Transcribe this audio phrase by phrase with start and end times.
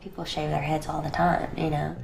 [0.00, 1.94] People shave their heads all the time, you know.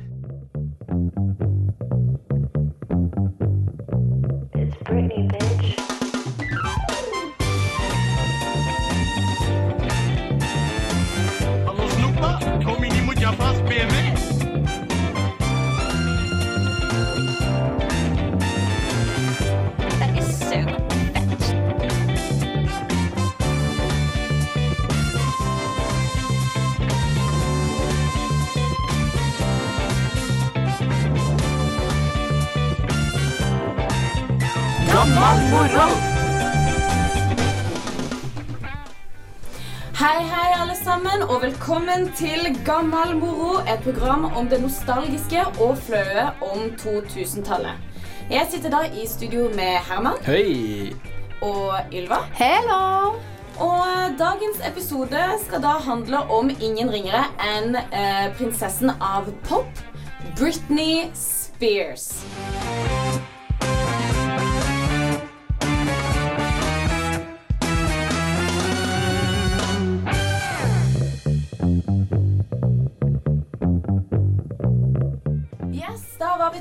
[39.97, 45.75] Hei, hei, alle sammen, og velkommen til Gammal moro, et program om det nostalgiske og
[45.89, 47.83] flaue om 2000-tallet.
[48.30, 50.95] Jeg sitter da i studio med Herman Hei!
[51.42, 52.23] og Ylva.
[52.39, 53.19] Hello!
[53.59, 59.83] Og dagens episode skal da handle om ingen ringere enn eh, prinsessen av pop,
[60.39, 62.25] Britney Spears.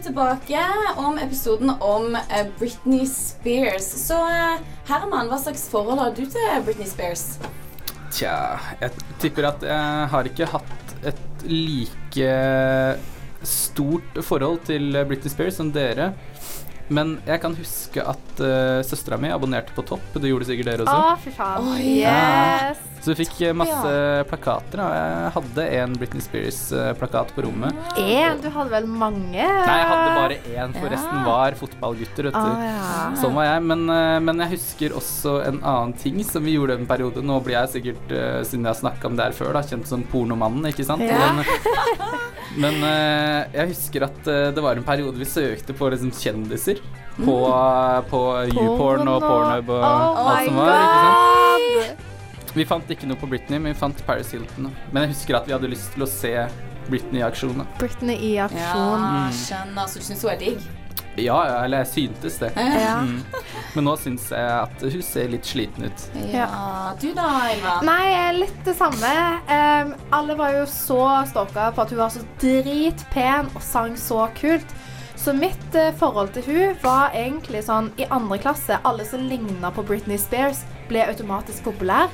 [0.06, 0.62] Tilbake
[1.02, 3.88] om episoden om eh, Britney Spears.
[4.06, 7.26] Så eh, Herman, hva slags forhold har du til Britney Spears?
[8.14, 8.36] Tja,
[8.84, 12.30] jeg tipper at jeg har ikke hatt et like
[13.46, 16.14] stort forhold til Britney Spears som dere.
[16.90, 20.06] Men jeg kan huske at uh, søstera mi abonnerte på Topp.
[20.14, 20.98] Det gjorde sikkert dere også.
[20.98, 21.72] Å, fy faen.
[21.72, 22.84] Oh, Yes.
[23.06, 23.90] Så vi fikk eh, masse
[24.32, 24.82] plakater.
[24.82, 27.78] Og jeg hadde en Britney Spears-plakat på rommet.
[28.02, 29.46] En, du hadde vel mange?
[29.46, 32.32] Nei, jeg hadde bare én, for resten var fotballgutter.
[32.32, 32.50] Vet du.
[32.50, 33.04] Oh, ja.
[33.22, 33.62] Sånn var jeg.
[33.70, 37.22] Men, eh, men jeg husker også en annen ting som vi gjorde en periode.
[37.22, 39.92] Nå blir jeg sikkert, eh, siden jeg har snakka om det her før, da, kjent
[39.92, 41.06] som pornomannen, ikke sant?
[41.06, 41.30] Ja.
[41.30, 41.46] Men,
[42.66, 46.75] men eh, jeg husker at eh, det var en periode vi søkte på liksom kjendiser.
[47.16, 47.36] På,
[48.10, 50.74] på YouPorn og Pornhub og Oh alt som var.
[50.76, 52.56] ikke sant?
[52.56, 54.70] Vi fant ikke noe på Britney, men vi fant Paris Hilton.
[54.92, 56.34] Men jeg husker at vi hadde lyst til å se
[56.88, 57.66] Britney i aksjon.
[57.80, 59.04] Britney i aksjon.
[59.04, 59.92] Ja, skjønner.
[59.92, 60.66] Så du syns hun er digg?
[61.16, 62.52] Ja, ja, eller jeg syntes det.
[62.60, 62.98] Ja.
[63.04, 63.22] Mm.
[63.76, 66.08] Men nå syns jeg at hun ser litt sliten ut.
[66.32, 66.48] Ja.
[67.00, 67.78] Du da, Ylva?
[67.88, 69.12] Nei, litt det samme.
[69.48, 71.00] Um, alle var jo så
[71.32, 74.76] stalka på at hun var så dritpen og sang så kult.
[75.16, 79.72] Så mitt eh, forhold til hun var egentlig sånn i andre klasse Alle som ligna
[79.72, 82.10] på Britney Spears, ble automatisk populær.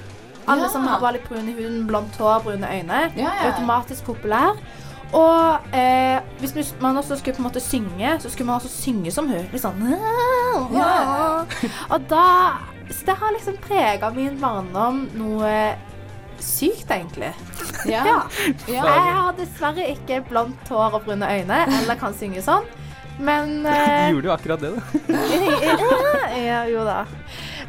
[0.47, 0.69] Alle Ja.
[0.69, 3.51] som var litt brune i huden, blondt hår, brune øyne, Ja, ja.
[3.51, 4.55] automatisk populær.
[5.13, 9.11] Og eh, hvis man også skulle på en måte synge, så skulle man også synge
[9.11, 9.43] som hun.
[9.51, 9.81] Litt sånn.
[11.93, 12.25] Og da
[12.91, 15.75] Så det har liksom prega min barndom noe
[16.41, 17.29] sykt, egentlig.
[17.85, 18.01] Ja.
[18.05, 18.17] Ja.
[18.67, 18.83] Ja.
[18.83, 22.65] Jeg har dessverre ikke blondt hår og brune øyne, eller kan synge sånn.
[23.21, 24.81] Men eh, gjorde jo akkurat det, da.
[26.49, 27.05] ja, Jo da.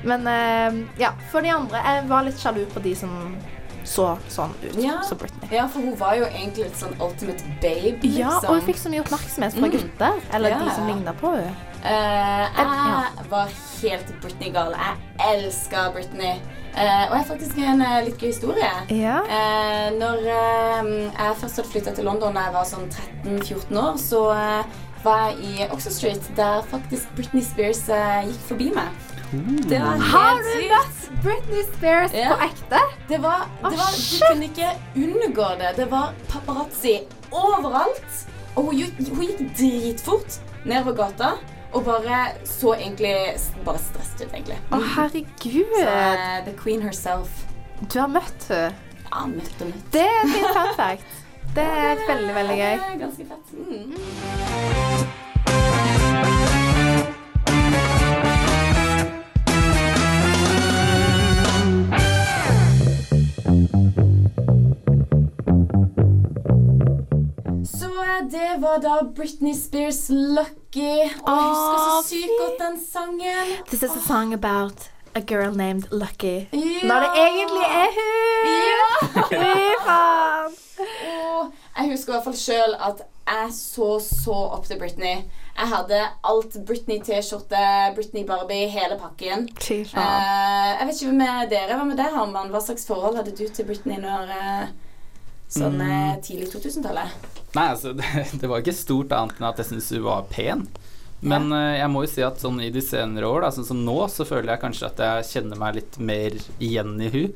[0.04, 3.36] Men eh, ja, for de andre Jeg var litt sjalu på de som
[3.82, 5.00] så sånn ut Ja.
[5.02, 5.48] som Britney.
[5.50, 8.20] ja, for hun var jo egentlig litt sånn ultimate babe, liksom.
[8.20, 9.72] Ja, og hun fikk så mye oppmerksomhet fra Mm.
[9.74, 10.20] gutter.
[10.38, 10.94] Eller Ja, de som ja.
[10.94, 11.50] ligna på henne.
[11.82, 13.02] Eh, Ja.
[13.18, 13.48] jeg var
[13.82, 14.76] helt Britney-gal.
[14.78, 14.94] Jeg
[15.34, 16.38] elska Britney.
[16.72, 18.70] Uh, og jeg har faktisk en uh, litt gøy historie.
[18.88, 19.18] Ja.
[19.26, 22.86] Uh, når eh, jeg først hadde flytta til London da jeg var sånn
[23.26, 24.22] 13-14 år, så
[25.04, 29.08] var jeg i Oxford Street, der faktisk Britney Spears uh, gikk forbi meg.
[29.68, 32.34] Det var Har du møtt Britney Spears Ja.
[32.34, 32.80] på ekte?
[33.08, 35.70] Det var, det var, du kunne ikke unngå det.
[35.78, 36.98] Det var paparazzi
[37.32, 38.26] overalt.
[38.56, 40.36] Og hun, gikk- hun gikk dritfort
[40.68, 41.30] nedover gata
[41.72, 43.14] og bare så egentlig
[43.64, 44.58] bare stresset ut, egentlig.
[44.76, 45.72] Å, herregud.
[45.78, 47.30] Så eh, the queen herself.
[47.88, 48.74] Du har møtt henne.
[49.08, 49.86] Ja, møtt og møtt.
[49.94, 51.21] Det er fin fun fact.
[51.54, 52.72] Det er veldig, veldig gøy.
[52.72, 53.46] Det er ganske fett.
[53.52, 55.02] Mm.
[67.64, 71.10] Så eh, det var da Britney Spears 'Lucky'.
[71.22, 73.46] Og jeg husker så sykt godt den sangen.
[73.66, 76.46] This is a song about a girl named Lucky.
[76.52, 76.86] Ja.
[76.88, 78.50] Når det egentlig er hun!
[78.68, 78.82] Ja.
[79.86, 80.58] Faen!
[81.76, 85.24] Og jeg husker i hvert fall sjøl at jeg så så opp til Britney.
[85.52, 87.64] Jeg hadde alt Britney-T-skjorte,
[87.94, 89.48] Britney Barbie, hele pakken.
[89.60, 90.00] Fy faen.
[90.00, 92.50] Eh, jeg vet ikke med dere, Hva med deg, Harman?
[92.54, 94.64] Hva slags forhold hadde du til Britney når uh,
[95.52, 96.22] sånn mm.
[96.24, 97.28] tidlig 2000-tallet?
[97.56, 100.66] Nei, altså, det, det var ikke stort annet enn at jeg syntes hun var pen.
[101.22, 103.82] Men eh, jeg må jo si at sånn i de senere år, da, sånn som
[103.86, 107.32] nå, så føler jeg kanskje at jeg kjenner meg litt mer igjen i hun.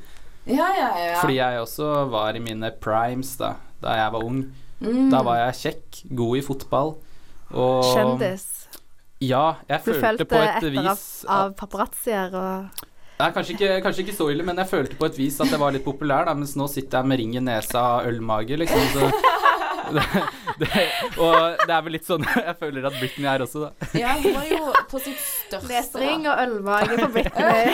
[0.46, 1.14] Ja, ja, ja.
[1.20, 3.56] Fordi jeg også var i mine primes, da.
[3.82, 4.44] da jeg var ung.
[4.82, 5.06] Mm.
[5.10, 6.92] Da var jeg kjekk, god i fotball.
[7.54, 8.46] Og Kjendis.
[9.22, 12.82] Ja, jeg Du følte på et etter følte vis av paparazzier og
[13.16, 15.56] Nei, kanskje ikke, kanskje ikke så ille, men jeg følte på et vis at jeg
[15.56, 18.82] var litt populær, da, mens nå sitter jeg med ring i nesa og ølmage, liksom.
[18.92, 19.08] Så,
[19.94, 20.04] det,
[20.60, 20.84] det,
[21.22, 23.90] og det er vel litt sånn jeg føler at Britney er også, da.
[23.98, 25.70] Ja, hun var jo på sitt største.
[25.70, 27.70] Lesering og ølmage på Britney.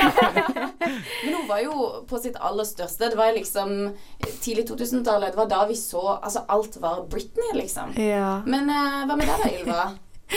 [1.25, 3.11] Men hun var jo på sitt aller største.
[3.12, 3.75] Det var liksom
[4.43, 5.32] tidlig 2000-tallet.
[5.35, 7.94] Det var da vi så Altså, alt var Britney, liksom.
[7.99, 8.41] ja.
[8.47, 9.85] Men uh, hva med deg da, Ylva?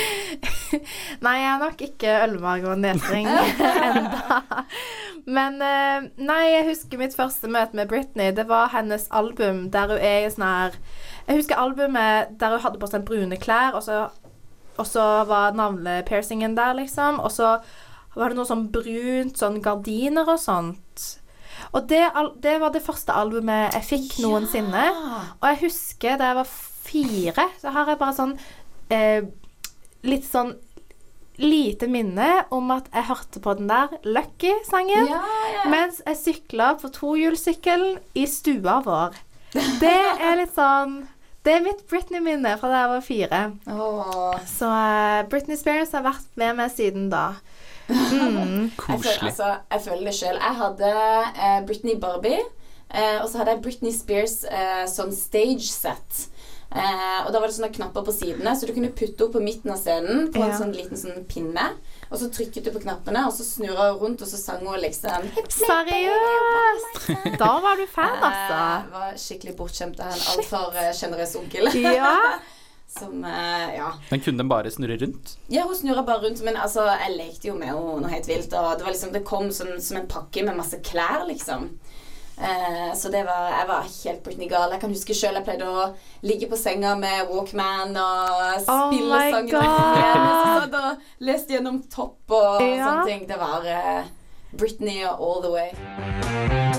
[1.25, 4.41] Nei, jeg er nok ikke ølmage og nesring enda.
[5.25, 8.33] Men eh, nei, jeg husker mitt første møte med Britney.
[8.35, 10.77] Det var hennes album der hun er i sånn her
[11.25, 14.03] Jeg husker albumet der hun hadde på seg brune klær, og så,
[14.77, 17.21] og så var navlepiercingen der, liksom.
[17.23, 17.55] Og så
[18.15, 21.07] var det noe sånn brunt, sånn gardiner og sånt.
[21.75, 22.03] Og det,
[22.43, 24.85] det var det første albumet jeg fikk noensinne.
[25.39, 26.53] Og jeg husker da jeg var
[26.85, 28.37] fire, så har jeg bare sånn
[28.93, 29.25] eh,
[30.05, 30.53] Litt sånn
[31.41, 35.17] lite minne om at jeg hørte på den der Lucky-sangen Ja,
[35.51, 35.63] ja.
[35.67, 39.17] mens jeg sykla på tohjulssykkelen i stua vår.
[39.81, 41.01] Det er litt sånn
[41.45, 43.41] Det er mitt Britney-minne fra da jeg var fire.
[43.69, 44.31] Oh.
[44.49, 47.25] Så eh, Britney Spears har vært med meg siden da.
[47.85, 47.93] Mm.
[48.01, 49.27] Jeg føler, Koselig.
[49.29, 50.39] altså, jeg føler det sjøl.
[50.41, 52.39] Jeg hadde eh, Britney Barbie,
[52.89, 56.23] eh, og så hadde jeg Britney Spears eh, sånn stage set.
[56.75, 59.41] Eh, og da var det sånne knapper på sidene, så du kunne putte opp på
[59.43, 60.57] midten av scenen på en Ja.
[60.59, 61.69] sånn liten sånn pinne.
[62.11, 64.79] Og så trykket du på knappene, og så snurra hun rundt, og så sang hun
[64.81, 66.99] liksom Seriøst!
[67.41, 68.91] Da var du fan, Eh, altså.
[68.91, 71.69] var skikkelig bortskjemt av en altfor sjenerøs onkel.
[71.83, 72.11] Ja.
[72.99, 73.93] Som eh, Ja.
[74.11, 75.37] Men kunne den bare snurre rundt?
[75.51, 78.53] Ja, hun snurra bare rundt, men altså, jeg lekte jo med henne noe helt vilt.
[78.53, 81.71] Og det var liksom, det kom som, som en pakke med masse klær, liksom.
[82.37, 84.71] Eh, så det var, jeg var helt Britney gal.
[84.75, 85.85] Jeg kan huske sjøl jeg pleide å
[86.27, 89.63] ligge på senga med Walkman og Oh spille oh sangen God.
[90.59, 92.83] satt og leste gjennom Topp og Ja.
[92.89, 93.27] sånne ting.
[93.31, 94.03] Det var eh,
[94.55, 96.75] Britney all the way.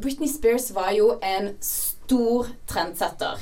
[0.00, 3.38] Britney Spears var jo en stor trendsetter.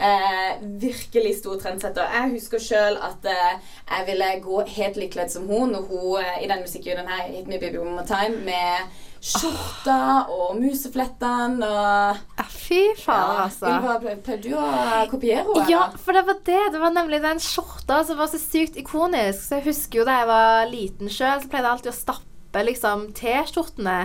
[0.00, 2.06] Eh, virkelig stor trendsetter.
[2.14, 3.58] Jeg husker sjøl at eh,
[3.90, 7.26] jeg ville gå helt like kledd som hun når hun eh, i den musikkvideoen her,
[7.34, 9.98] Hit Me Baby One More Time, med skjorta
[10.32, 13.68] og museflettene og Ja, Fy faen altså.
[13.74, 14.64] Ylva, ple- pleide du å
[15.12, 15.66] kopiere henne?
[15.68, 16.62] Ja, for det var det.
[16.72, 19.44] Det var nemlig den skjorta som var så sykt ikonisk.
[19.50, 22.64] Så jeg husker jo da jeg var liten sjøl, så pleide jeg alltid å stappe
[22.66, 23.98] liksom T-skjortene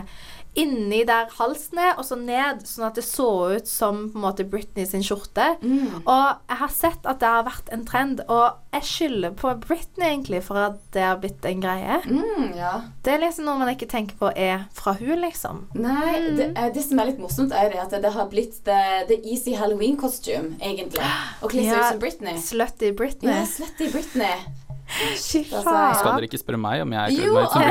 [0.56, 4.24] inni der halsen er, og så ned, sånn at det så ut som på en
[4.24, 5.58] måte Britney sin skjorte.
[5.62, 6.02] Mm.
[6.06, 10.08] Og jeg har sett at det har vært en trend, og jeg skylder på Britney
[10.14, 12.00] egentlig for at det har blitt en greie.
[12.08, 12.74] Mm, ja.
[13.04, 15.66] Det er liksom noe man ikke tenker på er fra hun, liksom.
[15.76, 18.80] Nei, det, eh, det som er litt morsomt, er det at det har blitt the,
[19.12, 21.04] the easy Halloween costume, egentlig.
[21.42, 21.80] Å kle seg Ja.
[21.84, 22.38] ut som Britney.
[22.40, 23.32] Slutty Britney.
[23.34, 24.36] Ja, slutty Britney.
[24.86, 25.74] Fy altså.
[26.00, 27.62] Skal dere ikke spørre meg om jeg er kledde meg ut som?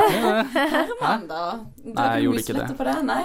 [0.59, 1.43] Herman, da.
[1.85, 2.67] Nei, jeg gjorde ikke det.
[2.77, 2.95] På det.
[3.07, 3.23] Nei.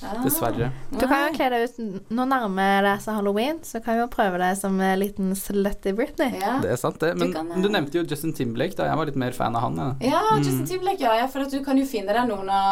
[0.00, 0.70] Nei, dessverre.
[0.94, 4.08] Du kan jo kle deg ut Nå nærmer det seg halloween, så kan vi jo
[4.12, 6.38] prøve deg som en liten slutty Britney.
[6.40, 6.54] Ja.
[6.62, 7.12] Det er sant, det.
[7.20, 8.86] Men Du kan, du eh, nevnte jo Justin Timberlake, da.
[8.88, 9.82] Jeg var litt mer fan av han.
[9.82, 9.90] Ja.
[10.14, 10.44] Ja, Mm.
[10.46, 11.26] Justin Timberlake, ja.
[11.28, 12.62] For at du kan jo finne deg noen å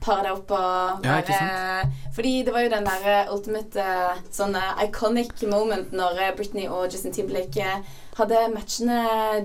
[0.00, 1.18] pare deg opp og Ja,
[2.16, 3.88] Fordi det var jo den der eh, ultimate
[4.32, 4.54] sånn
[4.84, 7.74] iconic moment når Britney og Justin Timberlake
[8.18, 9.00] hadde matchende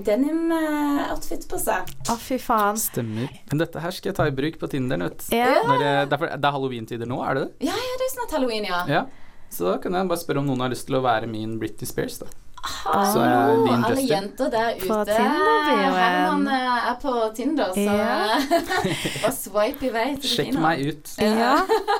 [0.07, 1.91] denim-outfit på seg.
[2.09, 2.79] Å, fy faen.
[2.79, 3.29] Stemmer.
[3.51, 5.35] Men dette her skal jeg ta i bruk på Tinderen, vet du.
[5.37, 5.51] Ja.
[5.67, 7.69] Når, derfor, det, er, er halloween-tider nå, er det det?
[7.71, 8.81] Ja, ja, det er snart halloween, ja.
[8.91, 9.05] Ja.
[9.53, 11.87] Så da kan jeg bare spørre om noen har lyst til å være min Britney
[11.89, 12.31] Spears, da.
[12.65, 14.07] Hallo, din alle Justin.
[14.09, 15.03] jenter der ute ute.
[15.13, 15.97] Tinder-bioen.
[15.99, 18.39] Herman eh, er på Tinder, så Ja.
[19.21, 20.63] bare swipe i vei Sjekk Tina.
[20.63, 21.11] meg ut.
[21.21, 21.51] Ja.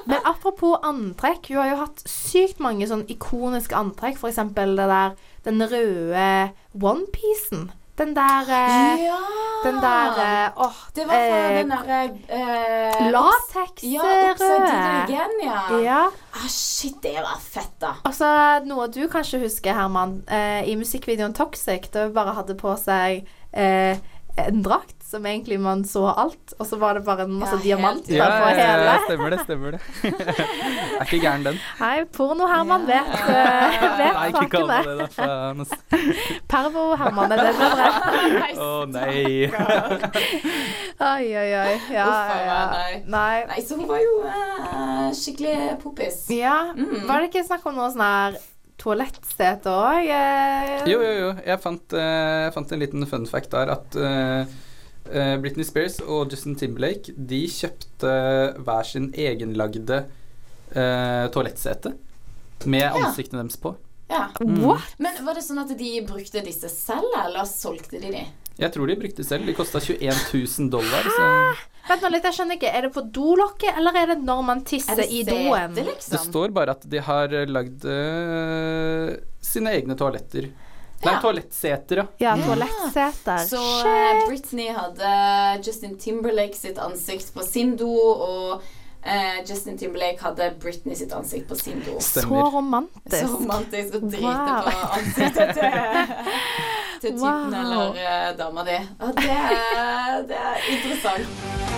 [0.09, 4.17] Men apropos antrekk, hun har jo hatt sykt mange sånn ikoniske antrekk.
[4.17, 5.13] For eksempel det der,
[5.45, 6.49] den røde
[6.81, 7.71] onepiecen.
[7.97, 9.17] Den der eh, Ja!
[9.63, 14.65] Den der eh, Åh, Det var fra eh, den derre eh, Latex Ja, Upside Down
[14.65, 15.03] røde.
[15.03, 15.77] Again, ja.
[15.83, 16.01] Ja.
[16.35, 17.93] Ah, shit, det var fett, da.
[18.05, 18.27] Altså,
[18.67, 23.23] noe du kanskje husker, Herman, eh, i musikkvideoen Toxic, da hun bare hadde på seg
[23.55, 23.95] eh,
[24.37, 27.61] en drakt som egentlig man så alt, og så var det bare en masse Ja,
[27.63, 29.79] diamanter Ja, på ja, ja, stemmer det, stemmer det.
[30.99, 31.59] er ikke gæren, den.
[31.79, 33.03] Nei, Porno-Herman Ja.
[33.05, 34.79] vet, uh, vet Nei, sakene.
[34.83, 35.65] det, da.
[36.51, 37.91] Pervo-Herman er det bedre.
[38.65, 39.21] Å nei.
[41.05, 41.77] Oi, oi, oi.
[41.93, 42.59] Ja, ja, ja.
[42.73, 42.91] nei.
[43.05, 43.37] Nei.
[43.53, 46.25] Nei, så hun var jo uh, skikkelig poppis.
[46.33, 47.05] Ja, Mm.
[47.07, 48.35] var det ikke snakk om noe sånn her
[48.81, 50.09] toalettsete òg?
[50.11, 50.85] Eh?
[50.91, 51.31] Jo, jo, jo.
[51.45, 54.53] Jeg fant, eh, jeg fant en liten fun fact der at eh,
[55.11, 58.13] eh, Britney Spears og Justin Timberlake De kjøpte
[58.61, 60.03] hver sin egenlagde
[60.75, 61.95] eh, toalettsete
[62.65, 63.75] med ansiktene deres på.
[64.09, 64.29] Ja.
[64.39, 64.95] What?
[65.01, 68.23] Men var det sånn at de brukte disse selv, eller solgte de de?
[68.59, 69.45] Jeg tror de brukte selv.
[69.49, 71.07] De kosta 21 000 dollar.
[71.11, 71.25] Så
[71.85, 72.69] Vent nå litt, jeg skjønner ikke.
[72.73, 75.51] Er det på dolokket, eller er det når man tisser i doen?
[75.75, 76.23] det liksom?
[76.31, 79.11] står bare at de har eh, lagd øh,
[79.45, 80.47] sine egne toaletter.
[81.05, 81.19] Nei, Ja.
[81.21, 82.05] toalettseter, ja.
[82.23, 83.43] Ja, toalettseter.
[83.45, 84.23] Så eh, Shit.
[84.31, 85.11] Britney hadde
[85.67, 88.63] Justin Timberlake sitt ansikt på sin do, og
[89.05, 91.97] eh, Justin Timberlake hadde Britney sitt ansikt på sin do.
[92.01, 93.21] Så romantisk.
[93.27, 94.63] Så romantisk å drite Wow.
[94.65, 95.71] på ansiktet til,
[97.01, 97.53] til typen Wow.
[97.61, 98.77] eller uh, dama di.
[98.99, 101.74] Og det, er, det er interessant.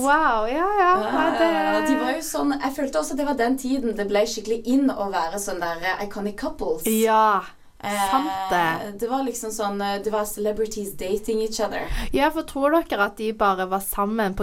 [0.00, 0.90] Wow, ja, ja.
[1.38, 1.52] Det
[1.90, 4.60] de var jo sånn Jeg følte også at det var den tiden det ble skikkelig
[4.70, 6.86] inn å være sånn der eh, iconic couples.
[6.88, 7.42] Ja.
[7.82, 8.92] Eh, sant det.
[9.00, 11.88] Det var liksom sånn eh, Det var celebrities dating each other.
[12.12, 14.36] Ja, for tror dere at de bare var sammen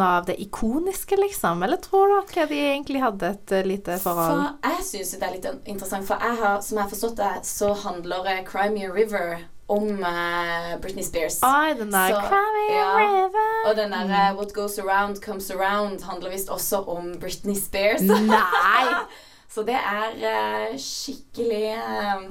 [0.00, 1.62] av det ikoniske, liksom?
[1.62, 4.36] Eller tror dere de egentlig hadde et lite forhold?
[4.60, 7.32] For jeg syns det er litt interessant, for jeg har, som jeg har forstått det,
[7.48, 9.38] så handler Crimea River
[9.72, 11.40] om uh, Britney Spears.
[11.46, 12.38] Oi, den der Så-
[12.70, 12.86] ja.
[12.98, 13.50] river.
[13.70, 18.04] Og den der uh, What Goes Around Comes Around handler visst også om Britney Spears.
[18.04, 18.86] Nei!
[19.54, 21.74] så det er uh, skikkelig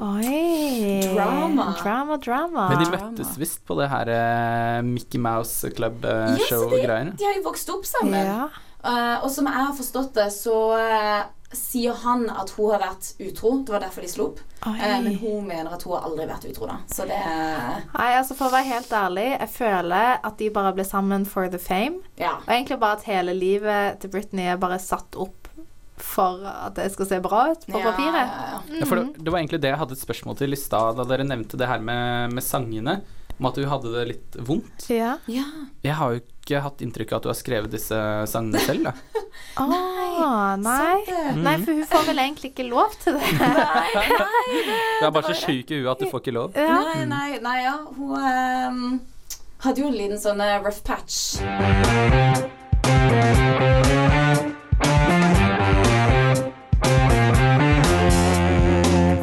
[0.02, 1.02] Oi.
[1.16, 1.68] Drama.
[1.84, 2.68] Drama, drama.
[2.72, 7.16] Men de møttes visst på det her Mickey Mouse Ja, så Club-show-greiene.
[7.18, 8.20] De har jo vokst opp sammen.
[8.22, 8.50] Ja.
[8.82, 10.56] Eh, og som jeg har forstått det, så
[11.56, 13.52] sier han at hun har vært utro.
[13.66, 14.40] Det var derfor de slo opp.
[14.66, 16.78] Eh, men hun mener at hun har aldri vært utro, da.
[16.92, 20.86] Så det Nei, altså For å være helt ærlig, jeg føler at de bare ble
[20.88, 22.02] sammen for the fame.
[22.22, 22.38] Ja.
[22.46, 25.38] Og egentlig bare at hele livet til Britney er bare satt opp
[26.02, 28.22] for at det skal se bra ut på Ja, papiret.
[28.26, 28.62] ja, ja.
[28.80, 31.06] Ja, for det, det var egentlig det jeg hadde et spørsmål til i stad, da
[31.06, 33.02] dere nevnte det her med, med sangene.
[33.38, 34.88] Om at du hadde det litt vondt.
[34.94, 35.16] Ja.
[35.30, 35.46] ja.
[35.86, 37.98] Jeg har jo ikke hatt inntrykk av at du har skrevet disse
[38.32, 38.90] sangene selv.
[38.90, 38.94] Da.
[39.62, 41.02] Ah, nei.
[41.08, 41.36] Det.
[41.40, 43.30] Nei, for hun får vel egentlig ikke lov til det.
[43.40, 44.60] nei, nei,
[45.00, 46.58] Du er bare så sjuk i huet at du får ikke lov.
[46.60, 46.78] Ja.
[46.84, 47.78] Nei, nei, nei, ja.
[47.96, 49.00] Hun um,
[49.66, 51.18] hadde jo en liten sånn eh, rough patch.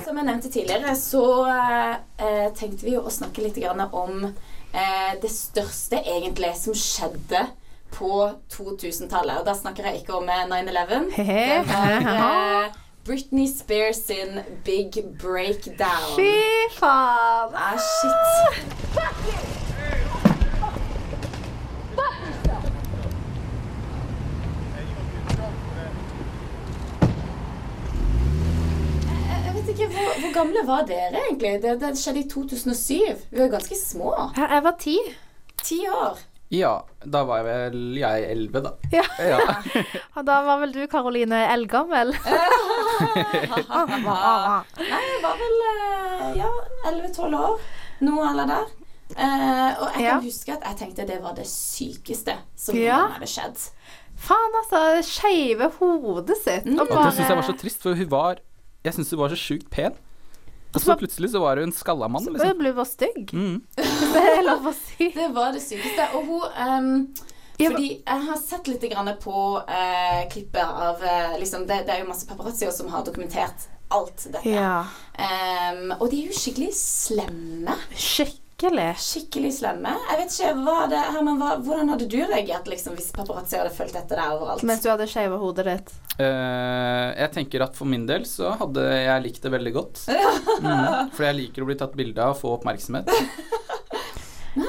[0.05, 4.31] Som jeg nevnte tidligere, så eh, eh, tenkte vi jo å snakke litt grann om
[4.73, 7.47] eh, det største egentlig som skjedde
[7.95, 9.41] på 2000-tallet.
[9.41, 11.09] Og da snakker jeg ikke om eh, 9-11.
[11.17, 12.05] Det var
[12.69, 12.77] eh,
[13.09, 16.17] Britney Spears sin Big Breakdown.
[16.17, 17.55] Fy faen.
[17.55, 18.75] Ah, shit.
[29.29, 29.89] Jeg jeg vet ikke,
[30.21, 31.55] hvor, gamle var dere egentlig?
[31.63, 33.23] Det, det skjedde i 2007.
[33.31, 34.15] Vi var ganske små.
[34.39, 34.97] Jeg var ti.
[35.63, 36.19] Ti år.
[36.51, 38.71] Ja, da var jeg vel jeg elleve, da.
[38.93, 39.03] Ja.
[39.21, 39.39] Ja.
[40.17, 42.15] Og da var vel du, Karoline, eldgammel?
[43.69, 46.51] Nei, jeg var vel eh, ja,
[46.89, 47.59] 11-12 år.
[48.07, 48.67] Noe eller der.
[49.09, 50.11] Uh, og jeg Ja.
[50.19, 53.07] kan huske at jeg tenkte det var det sykeste som Ja.
[53.15, 53.57] hadde skjedd.
[54.21, 54.83] Faen, altså.
[55.07, 56.67] Skeive hodet sitt.
[56.67, 56.79] Mm.
[56.81, 58.39] Og Og det syns jeg var så trist, for hun var
[58.85, 59.95] Jeg syns hun var så sjukt pen.
[60.75, 62.59] Og så plutselig så var hun en skalla mann, Hun liksom.
[62.61, 63.33] ble bare stygg.
[63.33, 63.63] Mm.
[64.15, 65.11] Det er lov å si.
[65.15, 66.11] Det var det sykeste.
[66.19, 66.91] Og hun um,
[67.59, 71.97] Ja, Fordi jeg har sett litt grann på uh, klippet av uh, liksom, det, det
[71.97, 74.53] er jo masse paparazzoer som har dokumentert alt dette.
[74.53, 74.85] Ja.
[75.17, 77.79] Um, og de er jo skikkelig slemme.
[77.97, 78.45] Skikkelig.
[78.59, 79.93] Skikkelig slemme.
[80.09, 83.71] Jeg vet ikke, hva det, Herman, hva, Hvordan hadde du reagert liksom, hvis paparazzi hadde
[83.71, 84.65] fulgt etter deg overalt?
[84.67, 85.93] Mens du hadde skeiva hodet ditt.
[86.19, 90.03] Uh, jeg tenker at for min del så hadde jeg likt det veldig godt.
[90.59, 93.07] Mm, for jeg liker å bli tatt bilde av og få oppmerksomhet.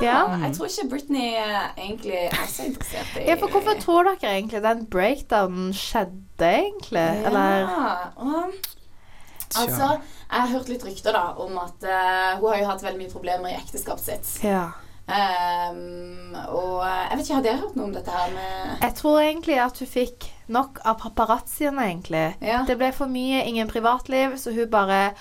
[0.04, 0.20] Ja.
[0.44, 4.62] Jeg tror ikke Britney egentlig er så interessert i ja, for hvorfor tror dere egentlig
[4.62, 7.08] den breakdownen skjedde, egentlig?
[7.26, 7.88] Eller Ja,
[8.22, 8.54] og,
[9.58, 9.90] altså,
[10.30, 13.14] jeg har hørt litt rykter da om at uh, hun har jo hatt veldig mye
[13.14, 14.36] problemer i ekteskapet sitt.
[14.46, 14.70] Ja.
[15.10, 18.94] Um, og eh, jeg vet ikke, hadde jeg hørt noe om dette her med Jeg
[19.00, 22.22] tror egentlig at hun fikk nok av paparazziene, egentlig.
[22.46, 22.60] Ja.
[22.68, 25.16] Det ble for mye ingen privatliv, så hun bare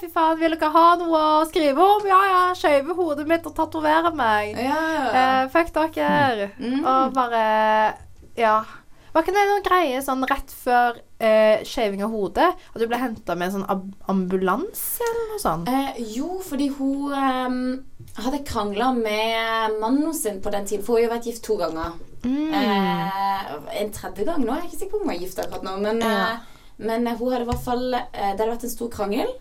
[0.00, 3.54] 'Fy faen, vil dere ha noe å skrive om?' 'Ja, ja, skjøve hodet mitt og
[3.54, 4.82] tatovere meg.' Ja.
[5.14, 6.50] Eh, fuck dere.
[6.58, 6.82] Mm.
[6.82, 7.94] Og bare
[8.36, 8.64] Ja.
[9.12, 12.46] Var ikke det noen greie sånn rett før eh, shaving av hodet?
[12.74, 15.70] At du ble henta med en sånn ambulanse eller noe sånt?
[15.72, 20.84] Eh, jo, fordi hun eh, hadde krangla med mannen sin på den tiden.
[20.86, 21.98] For hun har jo vært gift to ganger.
[22.22, 22.54] Mm.
[22.54, 23.52] Eh,
[23.82, 24.54] en tredje gang nå.
[24.54, 25.76] Jeg er ikke sikker på om hun er gift akkurat nå.
[25.82, 26.16] Men, Ja.
[26.34, 26.36] eh,
[26.78, 29.32] men hun hadde i hvert fall eh, Det hadde vært en stor krangel.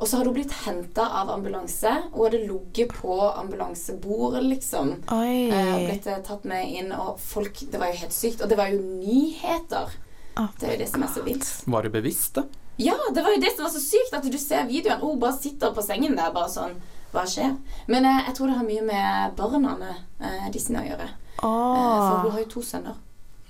[0.00, 1.90] Og så hadde hun blitt henta av ambulanse.
[2.14, 4.94] Hun hadde ligget på ambulansebordet, liksom.
[5.12, 5.50] Oi.
[5.52, 8.40] Eh, blitt eh, tatt med inn, og folk Det var jo helt sykt.
[8.40, 9.92] Og det var jo nyheter.
[10.40, 11.50] Oh Det er jo det som er så vilt.
[11.66, 12.46] Var du bevisst, da?
[12.80, 15.20] Ja, det var jo det som var så sykt, at du ser videoen, og hun
[15.20, 16.78] bare sitter på sengen der, bare sånn
[17.12, 17.56] Hva skjer?
[17.90, 19.74] Men eh, jeg tror det har mye med barna
[20.22, 21.08] eh, Disney å gjøre.
[21.10, 22.96] Eh, for hun har jo to sønner.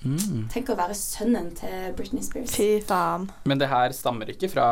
[0.00, 0.46] Mm.
[0.52, 2.54] Tenk å være sønnen til Britney Spears.
[2.56, 3.28] fy faen.
[3.44, 4.68] Men det her stammer ikke fra,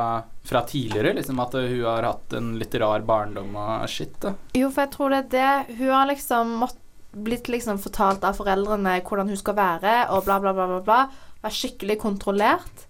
[0.49, 4.35] fra tidligere, liksom at hun har hatt en litt rar barndom og shit, da.
[4.57, 6.81] Jo, for jeg tror det er det Hun har liksom mått,
[7.13, 10.83] blitt liksom fortalt av foreldrene hvordan hun skal være, og bla, bla, bla, bla.
[10.85, 11.01] bla.
[11.43, 12.85] Være skikkelig kontrollert.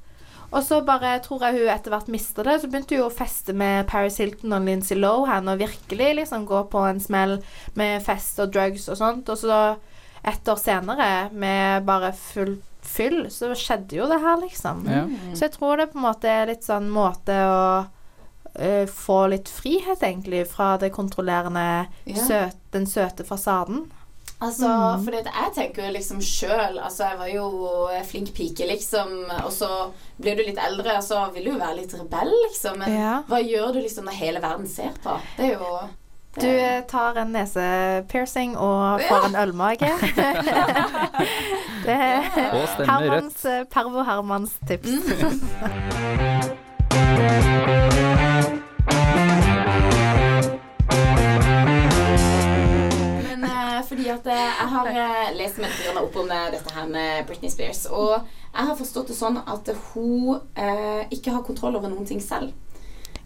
[0.49, 2.55] Og så bare tror jeg hun etter hvert mista det.
[2.61, 6.63] Så begynte hun å feste med Paris Hilton og Lindsay Lohan og virkelig liksom gå
[6.73, 7.37] på en smell
[7.77, 9.29] med fest og drugs og sånt.
[9.29, 9.59] Og så
[10.23, 12.57] et år senere, med bare full
[12.89, 14.87] fyll, så skjedde jo det her, liksom.
[14.89, 15.05] Ja.
[15.35, 19.51] Så jeg tror det på en måte er litt sånn måte å uh, få litt
[19.53, 22.25] frihet, egentlig, fra det kontrollerende, Ja.
[22.25, 23.87] søt, den søte fasaden.
[24.39, 25.05] Altså, mm.
[25.05, 27.47] for jeg tenker jo liksom sjøl Altså, jeg var jo
[28.07, 31.81] flink pike, liksom, og så blir du litt eldre, og så vil du jo være
[31.81, 32.79] litt rebell, liksom.
[32.79, 33.15] Men Ja.
[33.27, 35.19] hva gjør du liksom når hele verden ser på?
[35.37, 35.81] Det er jo
[36.41, 39.89] Du eh, tar en nesepiercing og får en ølmage.
[41.87, 42.21] det er
[42.87, 44.89] Hermans, eh, Pervo Hermans tips.
[53.23, 54.93] Men eh, fordi at jeg har
[55.35, 58.21] lest meg litt opp om dette her med Britney Spears, og
[58.55, 62.55] jeg har forstått det sånn at hun eh, ikke har kontroll over noen ting selv.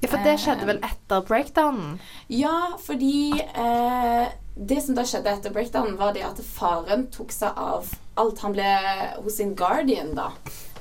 [0.02, 1.98] Ja, for det skjedde vel etter breakdownen?
[2.26, 7.54] Ja, fordi eh, det som da skjedde etter breakdownen, var det at faren tok seg
[7.56, 7.86] av
[8.20, 8.42] alt.
[8.42, 8.72] Han ble
[9.22, 10.32] hos sin guardian, da.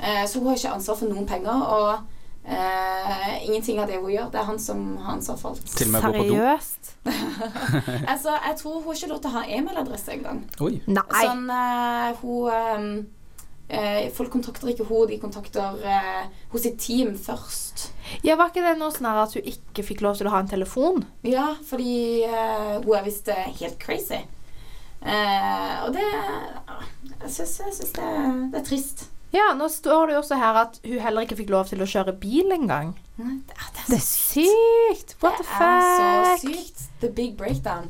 [0.01, 1.61] Eh, så hun har ikke ansvar for noen penger.
[1.77, 5.69] Og eh, ingenting av det hun gjør, det er han som har ansvar for alt.
[5.69, 6.91] Seriøst?
[8.11, 10.43] Altså, jeg tror hun har ikke lov til å ha e-mailadresse engang.
[10.57, 12.85] Sånn, eh, hun eh,
[14.15, 17.87] Folk kontakter ikke hun, de kontakter eh, hos sitt team først.
[18.25, 20.49] Ja, Var ikke det noe sånn at hun ikke fikk lov til å ha en
[20.51, 21.05] telefon?
[21.23, 24.19] Ja, fordi eh, hun er visst eh, helt crazy.
[25.01, 28.09] Eh, og det Jeg syns, jeg syns det,
[28.53, 29.07] det er trist.
[29.31, 31.87] Ja, nå står det jo også her at hun heller ikke fikk lov til å
[31.87, 32.91] kjøre bil engang.
[33.17, 35.15] Nei, Det, er- det er Det er sykt!
[35.23, 36.83] What the Det er så sykt.
[37.01, 37.87] The big breakdown.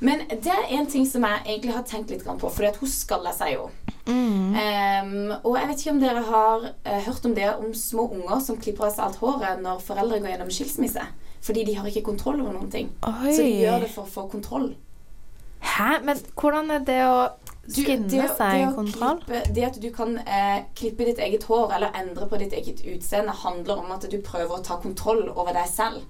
[0.00, 3.32] Men det er en ting som jeg egentlig har tenkt litt på, for hun skaller
[3.34, 3.66] seg jo.
[4.06, 4.54] Mm.
[4.54, 8.42] Um, og jeg vet ikke om dere har uh, hørt om det om små unger
[8.44, 11.06] som klipper av seg alt håret når foreldre går gjennom skilsmisse.
[11.46, 12.92] Fordi de har ikke kontroll over noen ting.
[13.06, 13.32] Oi.
[13.34, 14.70] Så de gjør det for å få kontroll.
[15.66, 15.90] Hæ?
[16.06, 17.18] Men hvordan er det å
[17.66, 19.22] Du, det, seg det kontroll?
[19.24, 22.84] Klippe, det at du kan eh, klippe ditt eget hår eller endre på ditt eget
[22.86, 26.04] utseende, handler om at du prøver å ta kontroll over deg selv.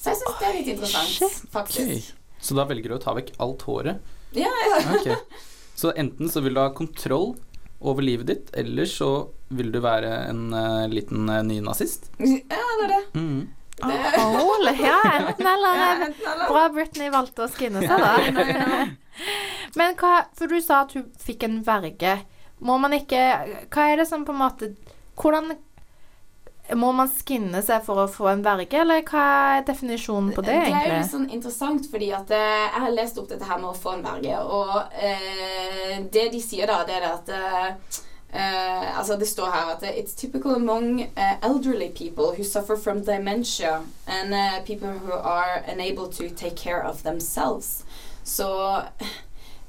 [0.00, 1.42] Så jeg syns det er litt interessant, shit.
[1.52, 1.84] faktisk.
[1.84, 2.00] Okay.
[2.40, 4.12] Så da velger du å ta vekk alt håret?
[4.32, 4.80] Ja, ja.
[4.96, 5.12] Ok.
[5.80, 7.30] Så enten så vil du ha kontroll
[7.80, 12.10] over livet ditt, eller så vil du være en uh, liten uh, nynazist.
[12.20, 13.04] ja, det er det.
[13.14, 13.48] Mm.
[13.80, 15.78] det Oh, ja, enten eller.
[15.80, 16.50] ja, enten eller.
[16.50, 18.84] Bra Britney valgte å skinne seg, da.
[19.80, 22.18] Men hva For du sa at hun fikk en verge.
[22.60, 23.20] Må man ikke
[23.72, 24.74] Hva er det som på en måte
[25.16, 25.54] Hvordan
[26.76, 29.24] Må man skinne seg for å få en verge, eller hva
[29.56, 30.74] er definisjonen på det, egentlig?
[30.74, 33.58] Det er jo litt sånn interessant, fordi at eh, jeg har lest opp dette her
[33.62, 37.98] med å få en verge, og eh, det de sier da, det er at eh,
[38.32, 43.02] eh, altså Det står her at It's typical among uh, elderly people who suffer from
[43.04, 47.84] dementia and uh, people who are unable to take care of themselves.
[48.24, 48.82] Så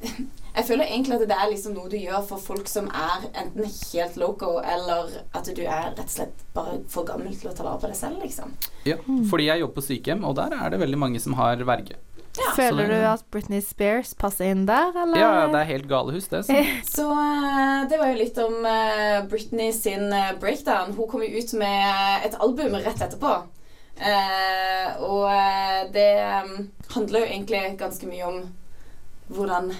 [0.55, 3.63] jeg føler egentlig at det er liksom noe du gjør for folk som er enten
[3.65, 7.63] helt loco, eller at du er rett og slett bare for gammel til å ta
[7.63, 8.55] vare på deg selv, liksom.
[8.87, 8.97] Ja,
[9.31, 11.95] fordi jeg jobber på sykehjem, og der er det veldig mange som har verge.
[12.55, 15.19] Føler det- du at Britney Spears passer inn der, eller?
[15.19, 16.45] Ja, det er helt galehus, det.
[16.47, 16.55] Så.
[16.95, 20.93] Så eh, det var jo litt om eh, Britney sin eh, breakdown.
[20.95, 23.33] Hun kom jo ut med et album rett etterpå.
[23.99, 26.07] Eh, og det
[26.95, 28.39] handler jo egentlig ganske mye om
[29.35, 29.73] hvordan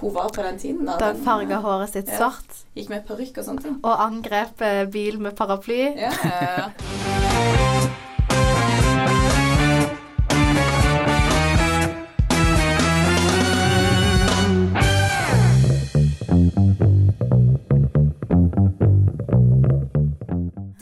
[0.00, 0.86] hun var på den tiden.
[0.86, 2.16] Da, Da farga håret sitt Ja.
[2.18, 3.78] svart Gikk med parykk og sånne ting.
[3.84, 5.82] og angrep eh, bil med paraply.
[5.96, 7.72] Ja, ja, ja.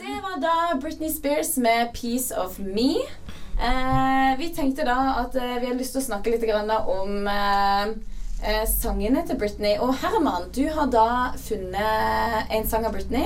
[0.01, 3.01] Det var da Britney Spears med 'Piece of Me'.
[3.61, 7.27] Eh, vi tenkte da at eh, vi hadde lyst til å snakke litt grann om
[7.27, 7.91] eh,
[8.43, 9.77] eh, sangene til Britney.
[9.81, 11.07] Og Herman, du har da
[11.39, 13.25] funnet en sang av Britney.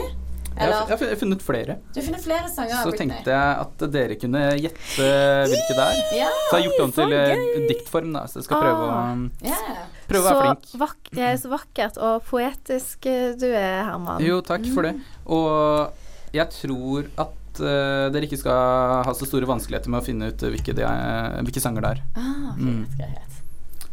[0.56, 1.74] Eller jeg har funnet flere.
[1.92, 3.10] du har funnet flere sanger av Så Britney.
[3.12, 5.08] tenkte jeg at dere kunne gjette
[5.52, 5.98] hvilke det er.
[6.16, 7.66] Ja, Så jeg har gjort det om til eh, gøy!
[7.74, 8.22] diktform, da.
[8.32, 9.02] Så jeg skal prøve å,
[9.44, 9.82] yeah.
[10.08, 10.70] prøve å være flink.
[10.72, 14.24] Så, vak ja, så vakkert og poetisk eh, du er, Herman.
[14.24, 14.94] Jo, takk for det.
[15.28, 20.32] Og jeg tror at eh, dere ikke skal ha så store vanskeligheter med å finne
[20.32, 22.04] ut hvilke, de er, hvilke sanger det er.
[22.16, 22.84] Ah, ok, Mm.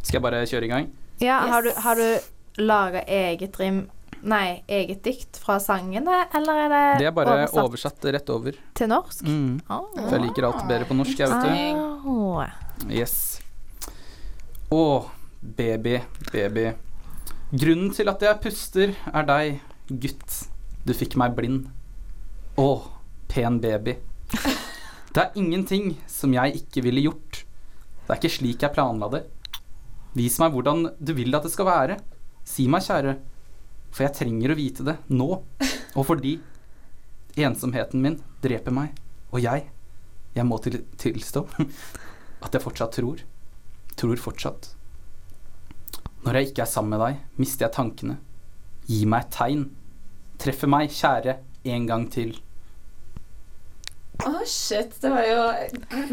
[0.03, 0.87] Skal jeg bare kjøre i gang?
[1.23, 1.51] Ja, Yes.
[1.53, 3.85] har du, har du laga eget rim
[4.23, 8.55] Nei, eget dikt fra sangene, eller er det, Det er bare oversatt oversatt rett over.
[8.73, 9.25] til norsk?
[9.27, 9.57] Mm.
[9.67, 9.89] Oh.
[9.97, 12.07] For jeg liker alt bedre på norsk, jeg, vet du.
[12.07, 12.39] Oh.
[12.87, 13.41] Yes.
[14.71, 15.09] Å,
[15.57, 15.97] baby,
[16.31, 16.69] baby.
[17.51, 19.59] Grunnen til at jeg puster, er deg,
[19.91, 20.39] gutt.
[20.87, 21.67] Du fikk meg blind.
[22.55, 22.69] Å,
[23.27, 23.97] pen baby.
[25.13, 27.43] Det er ingenting som jeg ikke ville gjort.
[28.07, 29.25] Det er ikke slik jeg planla det.
[30.13, 31.97] Vis meg hvordan du vil at det skal være.
[32.45, 33.15] Si meg, kjære,
[33.93, 35.29] for jeg trenger å vite det nå.
[35.93, 36.35] Og fordi
[37.39, 38.93] ensomheten min dreper meg,
[39.33, 39.65] og jeg,
[40.35, 41.45] jeg må til tilstå
[42.45, 43.23] at jeg fortsatt tror.
[43.97, 44.71] Tror fortsatt.
[46.23, 48.17] Når jeg ikke er sammen med deg, mister jeg tankene.
[48.87, 49.65] Gi meg et tegn.
[50.41, 51.37] Treffe meg, kjære,
[51.73, 52.35] en gang til.
[54.23, 54.93] Å, shit.
[55.03, 55.41] Det var jo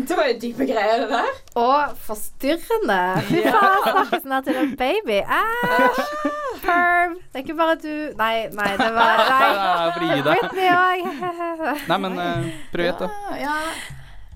[0.09, 1.29] Det var jo dype greier, det der.
[1.61, 2.99] Og forstyrrende.
[3.29, 5.20] Fy faen, snakkes her til en baby.
[5.23, 6.03] Æsj.
[6.64, 7.14] Perv.
[7.31, 9.55] Det er ikke bare du Nei, nei, det var Nei.
[9.96, 11.01] Britney òg.
[11.88, 13.11] Nei, men uh, prøv å da.
[13.38, 13.57] Ja, ja.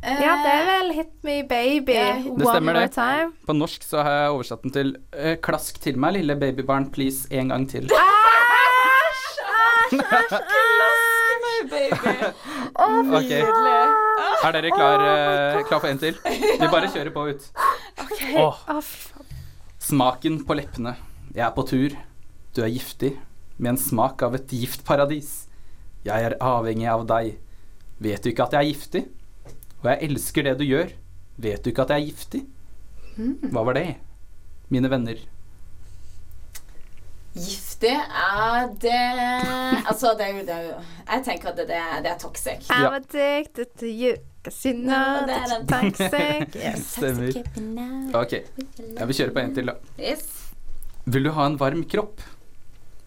[0.04, 2.18] Eh, Ja, det er vel Hit Me Baby yeah.
[2.28, 2.92] one Det stemmer, more det.
[2.96, 3.30] time.
[3.48, 7.24] På norsk så har jeg oversatt den til eh, Klask til meg, lille babybarn, please,
[7.32, 7.88] en gang til.
[7.88, 9.40] Æsj!
[9.94, 10.00] Æsj!
[10.00, 10.34] Æsj!
[11.44, 12.32] Hey,
[12.74, 13.16] baby.
[13.16, 13.42] okay.
[14.44, 16.16] Er dere klar, eh, klar for en til?
[16.24, 17.46] Vi bare kjører på ut.
[18.04, 18.34] Okay.
[18.40, 18.58] Oh.
[19.80, 20.96] Smaken på leppene.
[21.34, 21.96] Jeg er på tur.
[22.54, 23.14] Du er giftig,
[23.58, 25.46] med en smak av et giftparadis.
[26.06, 27.38] Jeg er avhengig av deg.
[28.04, 29.04] Vet du ikke at jeg er giftig?
[29.82, 30.92] Og jeg elsker det du gjør.
[31.40, 32.42] Vet du ikke at jeg er giftig?
[33.50, 33.88] Hva var det?
[34.72, 35.18] Mine venner.
[37.34, 38.98] Giftig er det
[39.90, 40.74] Altså, det er jo, det er jo
[41.08, 42.68] Jeg tenker at det, det, er, det er toxic.
[42.70, 42.76] Ja.
[42.86, 44.14] I'm addicted to you.
[44.44, 46.54] Casino, det er toxic.
[46.64, 46.84] Yes.
[46.98, 48.12] Stemmer.
[48.20, 48.32] Ok,
[48.98, 49.74] jeg vil kjøre på en til, da.
[49.98, 50.26] Yes.
[51.06, 52.20] Vil du ha en varm kropp?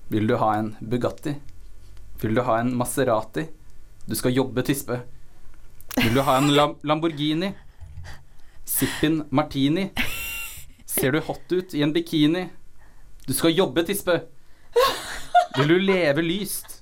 [0.10, 1.36] Vil du ha en Bugatti?
[2.22, 3.46] Vil du ha en Maserati?
[4.08, 5.00] Du skal jobbe, tispe.
[5.98, 7.54] Vil du ha en Lam Lamborghini?
[8.68, 9.90] Zippin Martini?
[10.86, 12.48] Ser du hot ut i en bikini?
[13.28, 14.22] Du skal jobbe, tispe.
[15.58, 16.78] Vil du leve lyst?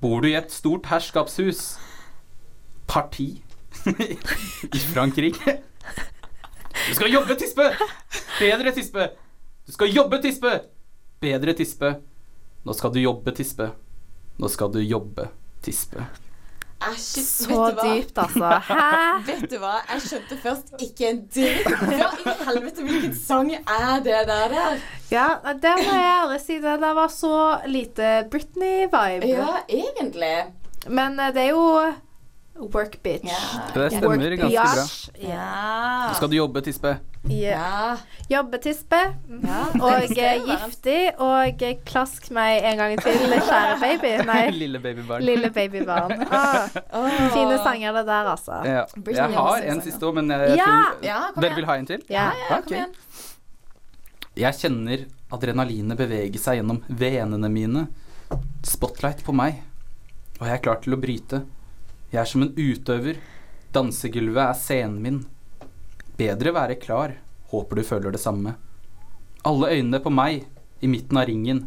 [0.00, 1.76] Bor du i et stort herskapshus?
[2.90, 3.28] Parti
[3.86, 5.60] i Frankrike?
[6.88, 7.68] Du skal jobbe, tispe!
[8.40, 9.06] Bedre, tispe!
[9.66, 10.52] Du skal jobbe, tispe!
[11.22, 11.94] Bedre, tispe.
[12.66, 13.70] Nå skal du jobbe, tispe.
[14.40, 15.28] Nå skal du jobbe,
[15.62, 16.04] tispe.
[16.90, 18.50] Æsj, Så dypt, altså.
[18.68, 18.80] Hæ?
[19.28, 19.74] Vet du hva?
[19.92, 21.68] Jeg skjønte først ikke en dritt.
[21.68, 24.48] Hva i helvete, hvilken sang er det der?
[24.52, 24.80] der?
[25.12, 25.26] Ja,
[25.62, 26.58] det må jeg ærlig si.
[26.64, 29.28] Det der var så lite Britney-vibe.
[29.30, 30.34] Ja, egentlig.
[30.88, 31.68] Men eh, det er jo
[32.56, 33.24] work bitch.
[33.24, 33.70] Yeah.
[33.74, 34.84] Det stemmer Work ganske bra.
[36.08, 36.92] Nå skal du jobbe, tispe.
[37.28, 37.96] ja.
[38.30, 39.00] Jobbe, tispe.
[39.42, 40.98] Ja, Og eh, giftig.
[41.18, 44.12] Og eh, klask meg en gang til, kjære baby.
[44.28, 45.22] Nei, Lille babybarn.
[45.26, 46.14] lille babybarn.
[46.30, 47.08] Ah, Oh.
[47.34, 48.60] fine sanger, det der, altså.
[48.64, 48.84] Ja.
[49.10, 50.62] Jeg har en siste òg, men jeg, jeg
[51.02, 51.18] Ja!
[51.34, 52.02] tror Dere vil ha en til?
[52.08, 52.30] Ja.
[52.48, 52.68] Ja, Ok.
[52.68, 52.94] kom igjen.
[54.36, 57.84] Jeg kjenner adrenalinet bevege seg gjennom venene mine.
[58.66, 59.60] Spotlight på meg,
[60.40, 61.42] og jeg er klar til å bryte.
[62.14, 63.16] Jeg er som en utøver.
[63.74, 65.16] Dansegulvet er scenen min.
[66.14, 67.16] Bedre være klar.
[67.50, 68.52] Håper du føler det samme.
[69.42, 70.44] Alle øynene på meg
[70.78, 71.64] i midten av ringen.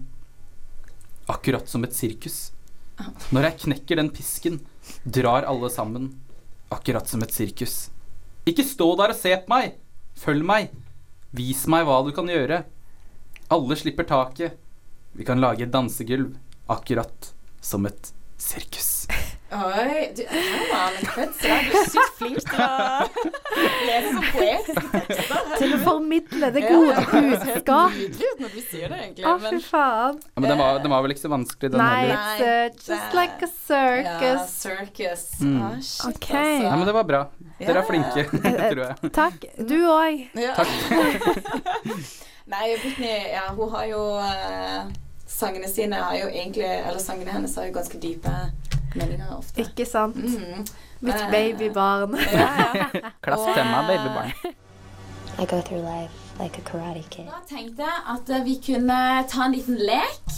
[1.27, 2.53] Akkurat som et sirkus.
[3.35, 4.61] Når jeg knekker den pisken,
[5.03, 6.13] drar alle sammen.
[6.71, 7.89] Akkurat som et sirkus.
[8.47, 9.75] Ikke stå der og se på meg!
[10.15, 10.71] Følg meg!
[11.35, 12.63] Vis meg hva du kan gjøre.
[13.51, 14.55] Alle slipper taket.
[15.11, 16.37] Vi kan lage et dansegulv,
[16.71, 19.09] akkurat som et sirkus.
[19.47, 25.05] Oi, du, er jo er sykt flink til å lese så tekster.
[25.53, 27.95] Til å formidle det gode budskap.
[27.95, 29.23] Nydelig ut når du sier det, egentlig.
[29.23, 30.19] Å, fy faen.
[30.19, 32.43] Ja, men den var, den var vel ikke så vanskelig, den Nei, heller.
[32.43, 34.51] uh, just like a ja, circus.
[34.51, 35.25] circus.
[35.39, 35.57] Mm.
[35.63, 36.43] Ah, shit, okay.
[36.43, 36.67] altså.
[36.67, 37.23] Ja, men det var bra.
[37.63, 38.27] Dere er flinke,
[38.75, 39.15] tror jeg.
[39.15, 39.49] Takk.
[39.63, 40.27] Du òg.
[40.35, 40.59] Ja.
[42.51, 44.87] Nei, Britney, ja, hun har jo uh,
[45.27, 48.31] Sangene sine har jo egentlig Eller sangene hennes har jo ganske dype
[48.95, 49.61] meninger ofte.
[49.61, 50.15] Ikke sant?
[50.15, 50.65] Mm.
[51.01, 52.15] Mitt Eh, babybarn.
[52.33, 52.85] Ja, ja.
[53.21, 54.31] Klask til meg, babybarn.
[55.39, 57.25] I go through life like a karate kid.
[57.29, 60.37] Da tenkte jeg at vi kunne ta en liten lek.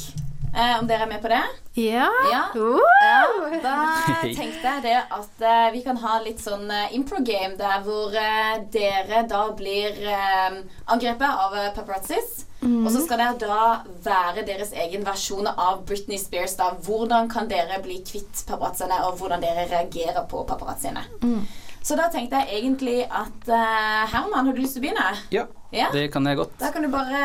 [0.55, 1.41] Eh, om dere er med på det?
[1.77, 2.07] Ja.
[2.31, 2.41] Ja.
[2.55, 3.19] Ja,
[3.63, 3.75] da
[4.23, 8.57] tenkte jeg det at eh, vi kan ha litt sånn uh, impro-game der hvor eh,
[8.73, 10.59] dere da blir eh,
[10.89, 12.45] angrepet av paparazzis.
[12.65, 13.67] Og så skal dere da
[14.03, 16.57] være deres egen versjon av Britney Spears.
[16.59, 16.73] da.
[16.83, 21.05] Hvordan kan dere bli kvitt paparazziene, og hvordan dere reagerer på paparazziene.
[21.81, 25.05] Så da tenkte jeg egentlig at uh, Herman, har du lyst til å begynne?
[25.33, 25.87] Ja, Ja?
[25.93, 26.55] det kan jeg godt.
[26.59, 27.19] Da kan du bare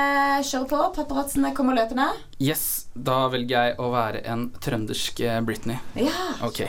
[0.45, 0.81] kjøre på.
[0.95, 2.07] Paparazzene kommer løpende.
[2.39, 5.79] Yes, da velger jeg å være en trøndersk eh, Britney.
[5.99, 6.61] Ja, Ok.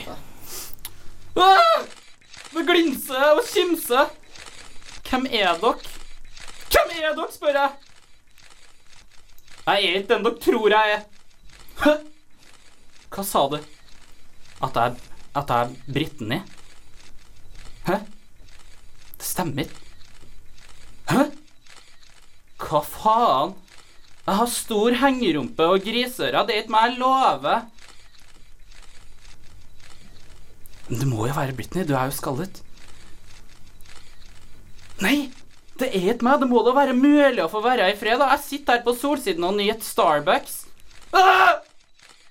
[1.36, 1.84] Ah!
[2.56, 4.08] Det glinser og kimser.
[5.06, 5.74] Hvem er dere?
[6.72, 7.74] Hvem er dere, spør jeg.
[9.66, 11.02] Jeg er ikke den dere tror jeg er.
[11.82, 11.92] Hæ?
[13.12, 13.58] Hva sa du?
[14.64, 14.96] At jeg,
[15.36, 16.40] at jeg er Britney?
[17.86, 18.00] Hæ?
[19.16, 19.70] Det stemmer.
[21.10, 21.28] Hæ?
[22.66, 23.54] Hva faen?
[24.26, 26.46] Jeg har stor hengerumpe og griseører.
[26.46, 27.66] Det er ikke meg jeg lover.
[30.88, 31.86] Men det må jo være Britney.
[31.86, 32.62] Du er jo skallet.
[35.02, 35.28] Nei,
[35.78, 36.40] det er ikke meg.
[36.42, 38.22] Det må da være mulig å få være i fred.
[38.22, 40.64] Jeg sitter her på solsiden og nyter Starbucks.
[41.14, 41.62] Ah!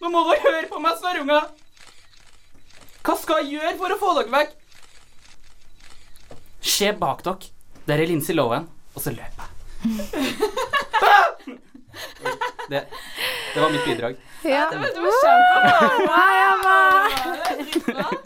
[0.02, 1.48] Nå må dere høre på meg, snørrunger!
[3.06, 4.56] Hva skal jeg gjøre for å få dere vekk?
[6.66, 7.52] Se bak dere.
[7.86, 8.66] Der er Lindsay Lohan.
[8.96, 9.52] Og så løper jeg.
[12.70, 12.80] Det,
[13.54, 14.16] det var mitt bidrag.
[14.44, 14.66] Ja.
[14.72, 14.88] Det var
[15.22, 16.16] kjempebra.
[17.86, 18.18] Det er.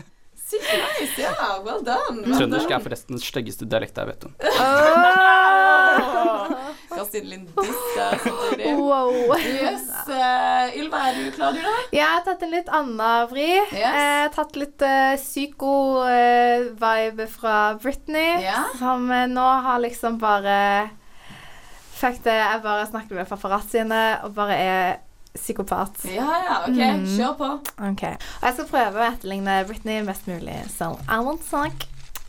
[0.49, 1.21] Sykt nice.
[1.21, 2.23] Ja, well done.
[2.38, 4.34] Trøndersk er forresten den styggeste dialekten jeg vet om.
[7.12, 8.76] Der, samtidig.
[8.78, 9.36] Wow.
[9.38, 9.89] Yes.
[10.08, 11.74] Uh, Ylva, er du klar, du, da?
[11.93, 13.50] Jeg har tatt en litt annen vri.
[13.74, 13.84] Yes.
[13.89, 16.48] Eh, tatt litt uh, psyko-vibe
[17.34, 18.41] fra Britney.
[18.45, 18.63] Ja.
[18.80, 20.89] Som eh, nå har liksom bare
[22.00, 24.86] Fuck det, jeg bare snakker med paparazziene og bare er
[25.36, 26.06] psykopat.
[26.08, 26.80] Ja, ja, ok.
[27.12, 27.50] Kjør på.
[27.89, 28.04] Ok.
[28.08, 30.56] Og jeg skal prøve å etterligne Britney mest mulig.
[30.72, 31.76] So I won't talk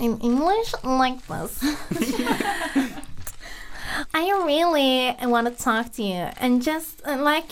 [0.01, 1.61] in English like this.
[4.15, 7.51] I really want to talk to you and just uh, like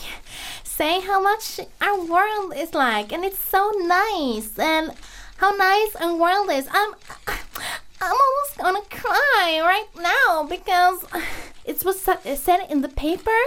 [0.64, 4.92] say how much our world is like and it's so nice and
[5.38, 6.68] how nice our world is.
[6.70, 6.94] I'm
[8.00, 11.04] I'm almost gonna cry right now because
[11.64, 13.40] it was said in the paper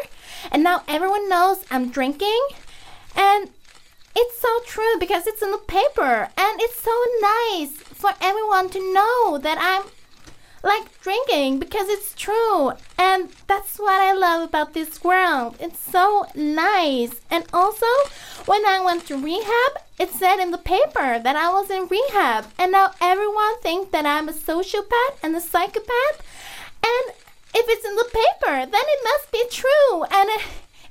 [0.52, 2.42] and now everyone knows I'm drinking
[3.16, 3.50] and
[4.16, 8.94] it's so true because it's in the paper and it's so nice for everyone to
[8.94, 9.90] know that I'm
[10.64, 15.56] like drinking because it's true and that's what I love about this world.
[15.60, 17.22] It's so nice.
[17.30, 17.88] And also
[18.46, 22.46] when I went to rehab, it said in the paper that I was in rehab
[22.60, 26.22] and now everyone thinks that I'm a sociopath and a psychopath
[26.84, 27.16] and
[27.54, 30.04] if it's in the paper, then it must be true.
[30.04, 30.42] And it,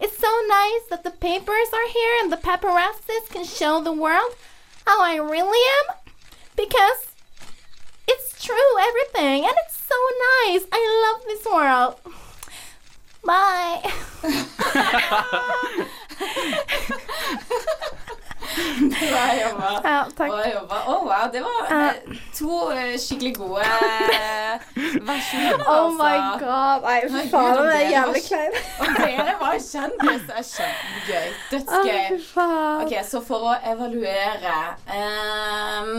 [0.01, 4.35] it's so nice that the papers are here and the paparazzis can show the world
[4.87, 5.97] how I really am
[6.57, 7.10] because
[8.41, 9.45] true, everything.
[9.45, 9.95] And it's so
[10.47, 10.65] nice.
[10.73, 11.95] I love this world.
[13.25, 13.81] Bye.
[19.11, 19.71] Bra jobba.
[19.85, 20.31] Ja, takk.
[20.33, 20.79] Bra jobba.
[20.91, 21.27] Å, wow.
[21.33, 24.65] Det var eh, to eh, skikkelig gode eh,
[25.07, 26.39] versjoner, Oh my altså.
[26.45, 26.87] god.
[26.87, 28.57] Nei, fy faen, det er jævlig klein.
[28.57, 28.81] kleint.
[28.81, 30.27] Og dere var kjendiser.
[30.27, 31.39] Det er kjempegøy.
[31.53, 32.21] Dødsgøy.
[32.45, 34.57] Oh, Ok, Så for å evaluere
[34.91, 35.95] um,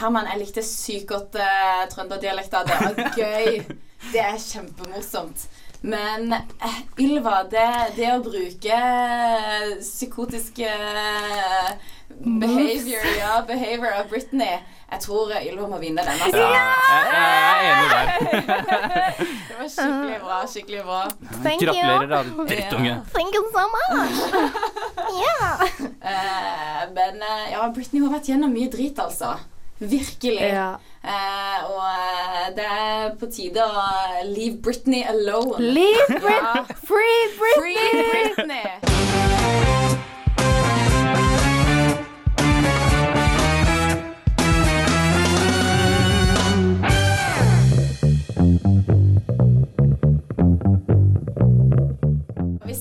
[0.00, 2.64] Herman, jeg likte sykt godt uh, trønderdialekta.
[2.68, 3.60] Det var gøy.
[4.12, 5.46] Det er kjempemorsomt.
[5.84, 7.66] Men eh, Ylva, det,
[7.96, 11.74] det å bruke eh, psykotiske eh,
[12.08, 16.22] behavior, ja, behavior av Britney Jeg tror Ylva må vinne den.
[16.24, 16.40] Altså.
[16.40, 18.08] Ja, jeg, jeg er enig der.
[19.48, 20.38] Det var skikkelig bra.
[20.54, 21.02] skikkelig bra
[21.42, 21.66] Thank.
[21.66, 22.96] Gratulerer, da, drittunge.
[23.12, 24.16] Thank you so much.
[25.20, 25.68] yeah.
[26.00, 29.34] Eh, men eh, ja, Britney har vært gjennom mye drit, altså.
[29.84, 30.48] Virkelig.
[30.48, 30.70] Ja.
[31.04, 33.84] Eh, og eh, det er på tide å
[34.30, 35.60] leave Britney alone.
[35.60, 36.64] Leave Brit Ja.
[36.88, 37.60] Free Britney.
[37.60, 39.93] Free Britney!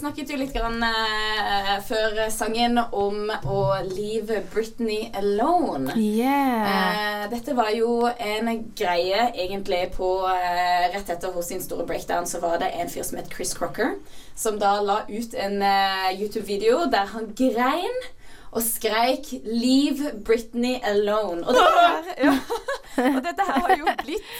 [0.03, 5.93] Snakket jo litt grann, eh, før sangen om å leave Britney alone.
[5.95, 6.65] Yeah.
[6.67, 12.27] Eh, dette var jo en greie egentlig på eh, Rett etter hos sin store breakdown
[12.27, 13.95] så var det en fyr som het Chris Crocker,
[14.35, 18.03] som da la ut en eh, YouTube-video der han grein
[18.51, 21.47] og skreik 'Leave Britney alone'.
[21.47, 22.35] Og dette her, ja,
[23.15, 24.35] og dette her har jo blitt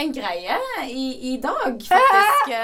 [0.00, 0.56] en greie
[0.88, 2.50] i, i dag, faktisk.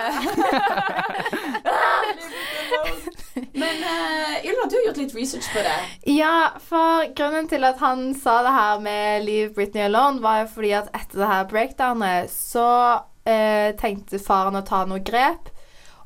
[3.57, 5.81] Men uh, Ylva, du har gjort litt research på det.
[6.13, 10.49] Ja, for grunnen til at han sa det her med Leave Britney Alone, var jo
[10.55, 12.71] fordi at etter det her breakdownet så
[13.03, 15.45] uh, tenkte faren å ta noe grep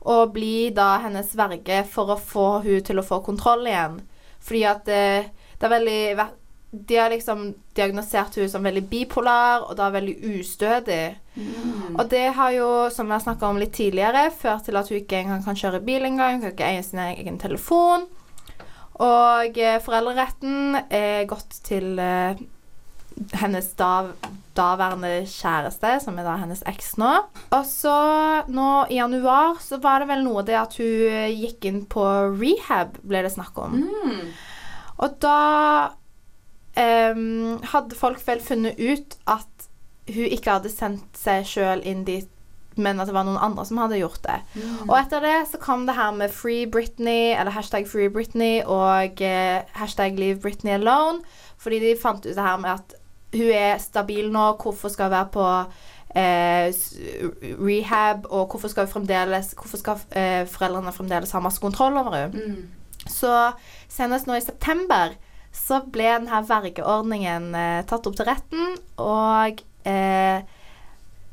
[0.00, 4.00] og bli da hennes verge for å få hun til å få kontroll igjen.
[4.40, 5.28] Fordi at eh,
[5.60, 6.26] det er veldig
[6.70, 11.18] De har liksom diagnosert hun som veldig bipolar og da veldig ustødig.
[11.96, 15.20] Og det har jo, som jeg snakka om litt tidligere, ført til at hun ikke
[15.24, 16.38] engang kan kjøre bil engang.
[16.38, 18.06] Hun kan ikke eie sin egen telefon.
[19.00, 22.40] Og eh, foreldreretten er gått til eh,
[23.40, 24.10] hennes da,
[24.56, 27.12] daværende kjæreste, som er da hennes eks nå.
[27.56, 27.94] Og så
[28.50, 32.04] nå i januar så var det vel noe det at hun eh, gikk inn på
[32.36, 33.80] rehab, ble det snakk om.
[35.00, 35.40] Og da
[36.76, 37.24] eh,
[37.72, 39.69] hadde folk vel funnet ut at
[40.14, 42.28] hun ikke hadde sendt seg sjøl inn dit,
[42.80, 44.38] men at det var noen andre som hadde gjort det.
[44.86, 49.20] Og etter det så kom det her med Free Britney, eller hashtag Free Britney og
[49.24, 51.20] eh, hashtag Leave Britney Alone,
[51.60, 52.96] fordi de fant ut det her med at
[53.34, 55.46] hun er stabil nå, hvorfor skal hun være på
[56.18, 56.70] eh,
[57.60, 62.54] rehab, og hvorfor skal, fremdeles, hvorfor skal eh, foreldrene fremdeles ha masse kontroll over henne.
[63.08, 63.32] Så
[63.88, 65.14] senest nå i september
[65.54, 70.42] så ble denne vergeordningen eh, tatt opp til retten, og eh,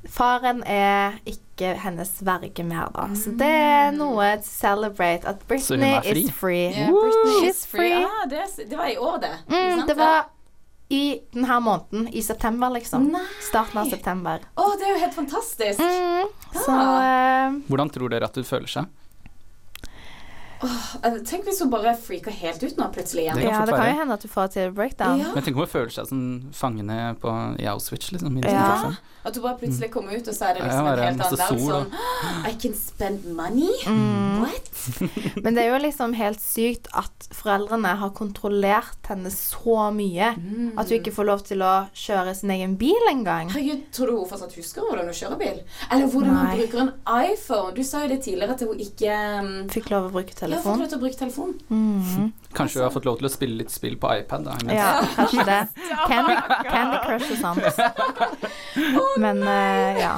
[0.07, 3.07] faren er ikke hennes verge mer, da.
[3.17, 5.25] Så det er noe to celebrate.
[5.27, 6.69] At Britney is free.
[6.71, 7.93] Yeah, Britney is free.
[8.05, 9.33] Ah, det, det var i år, det.
[9.51, 10.25] Mm, det var
[10.89, 13.10] i denne måneden, i september, liksom.
[13.12, 13.25] Nei.
[13.43, 14.45] Starten av september.
[14.55, 15.81] Å, det er jo helt fantastisk.
[15.83, 17.01] Mm, så Ah.
[17.49, 18.86] eh, Hvordan tror dere at hun føler seg?
[20.63, 23.36] Eh, Tenk hvis hun bare freaker helt ut nå plutselig igjen.
[23.38, 25.20] Det kan Ja, det kan jo hende at du får til breakdown.
[25.22, 25.34] Ja.
[25.36, 28.38] Men tenk om hun føler seg som fangene på, i Auschwitz, liksom.
[28.39, 28.65] I Ja.
[28.88, 28.91] ja.
[29.28, 31.41] At hun bare plutselig kommer ut, og så er det liksom ja, en helt annen
[31.43, 31.67] verden.
[31.67, 31.91] Sånn
[32.52, 33.74] I can spend money?
[33.86, 34.41] Mm.
[34.41, 34.72] What?
[35.43, 40.89] Men det er jo liksom helt sykt at foreldrene har kontrollert henne så mye at
[40.89, 43.52] hun ikke får lov til å kjøre sin egen bil engang.
[43.54, 45.62] Herregud, tror du hun fortsatt husker hvordan hun kjører bil?
[45.91, 46.91] Eller hvordan hun bruker en
[47.32, 47.73] iPhone?
[47.78, 50.43] Du sa jo det tidligere at hun ikke um, Fikk lov å bruke ja, fikk
[50.45, 50.84] telefon.
[50.84, 51.56] lov til å bruke telefon.
[51.69, 52.32] Mm.
[52.58, 54.58] Kanskje hun har fått lov til å spille litt spill på iPad, da.
[54.73, 55.60] Ja, kanskje det.
[56.10, 56.38] Candy,
[56.71, 57.82] Candy Crush og sånt.
[59.23, 60.13] Men uh, ja.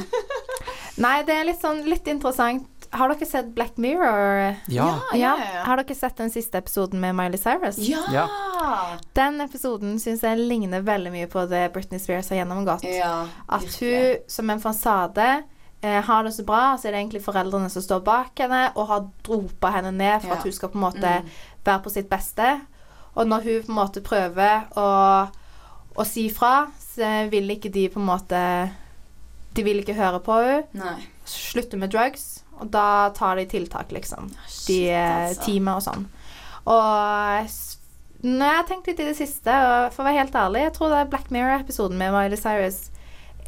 [0.99, 2.67] Nei, det er litt sånn litt interessant.
[2.91, 4.55] Har dere sett Black Mirror?
[4.67, 4.99] Ja.
[5.13, 5.63] ja, ja, ja.
[5.67, 7.77] Har dere sett den siste episoden med Miley Cyrus?
[7.77, 8.01] Ja!
[8.13, 8.27] Ja.
[9.13, 12.83] Den episoden syns jeg ligner veldig mye på det Britney Spears har gjennomgått.
[12.89, 15.27] Ja, At hun som en fasade
[15.81, 18.87] eh, har det så bra, så er det egentlig foreldrene som står bak henne og
[18.89, 20.39] har dropa henne ned for Ja.
[20.39, 21.29] at hun skal på en måte Mm.
[21.65, 22.59] være på sitt beste.
[23.15, 25.29] Og når hun på en måte prøver å,
[25.95, 28.71] å si fra, så vil ikke de på en måte
[29.55, 30.97] De vil ikke høre på henne.
[31.25, 32.38] Slutter Slutte med drugs.
[32.59, 34.29] Og da tar de tiltak, liksom.
[34.29, 35.41] De Shit, de altså.
[35.45, 36.07] teamet og sånn.
[36.69, 37.49] Og
[38.27, 40.73] når jeg har tenkt litt i det siste, og for å være helt ærlig, jeg
[40.75, 42.79] tror det er Black Mirror-episoden med Miley Cyrus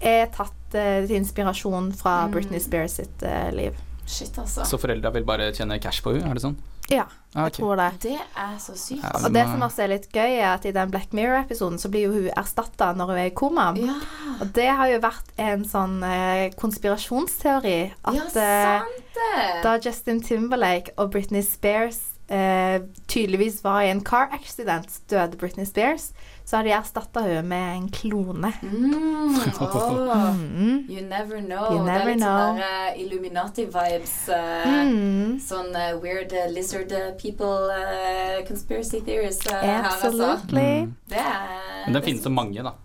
[0.01, 2.31] er tatt uh, til inspirasjon fra Mm.
[2.33, 3.75] Britney Spears sitt uh, liv.
[4.07, 4.63] Shit, altså.
[4.65, 6.55] Så foreldra vil bare tjene cash på henne, er det sånn?
[6.89, 7.57] Ja, Ah, jeg ok.
[7.61, 7.99] tror det.
[8.03, 9.03] Det er så sykt.
[9.05, 11.87] Ja, Og det som også er litt gøy, er at i den Black Mirror-episoden så
[11.87, 13.69] blir jo hun erstatta når hun er i koma.
[13.79, 13.93] Ja,
[14.41, 19.63] Og det har jo vært en sånn eh, konspirasjonsteori at ja eh, sant det.
[19.63, 25.65] da Justin Timberlake og Britney Spears eh, tydeligvis var i en car accident, døde Britney
[25.65, 26.11] Spears,
[26.51, 28.49] så har de erstatta henne med en klone.
[28.59, 30.33] Mm, oh.
[30.35, 30.81] Mm.
[30.91, 31.69] You never know.
[31.71, 32.41] You det er never litt know.
[32.41, 34.15] sånn der eh, Illuminati-vibes.
[34.27, 35.37] Uh, Mm.
[35.39, 40.35] Sånn uh, weird eh, lizard eh, people eh, conspiracy theories uh, her, altså.
[40.51, 40.91] Mm.
[41.07, 42.75] Det er Men den finnes så mange, da.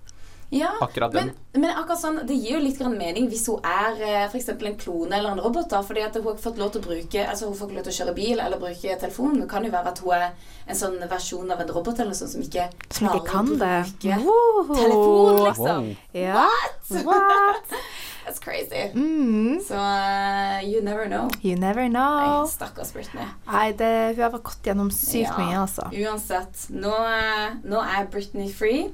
[0.50, 1.32] Ja, Akkurat den.
[1.52, 4.30] men, men akkurat sånn, det gir jo litt grann mening hvis hun er f.eks.
[4.30, 5.68] for eksempel en klone eller en robot.
[5.72, 7.78] da, fordi at hun har ikke fått lov til å bruke altså hun får ikke
[7.80, 9.40] lov til å kjøre bil eller bruke telefon.
[9.40, 10.28] Det kan jo være at hun er
[10.68, 13.58] en sånn versjon av en robot eller noe sånt som ikke Som ikke kan å
[13.58, 13.72] det.
[14.04, 14.74] bruke Woho.
[14.74, 15.88] telefon, liksom.
[15.90, 15.96] Wow.
[16.14, 16.48] Yeah.
[17.06, 17.74] What?
[18.26, 18.90] That's crazy.
[18.94, 19.60] Mm.
[19.66, 21.28] Så eh, you never know.
[21.42, 22.46] You never Nei, know.
[22.50, 23.26] stakkars Britney.
[23.50, 25.34] Nei, det, hun har gått gjennom sykt Ja.
[25.38, 25.90] mye, altså.
[25.94, 28.88] Uansett, nå, er- nå er Britney free.